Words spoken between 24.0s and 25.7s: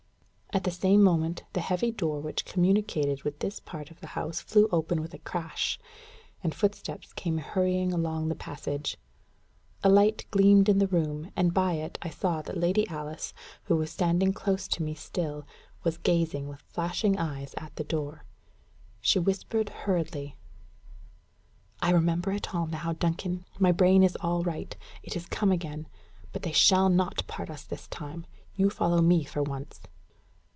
is all right. It is come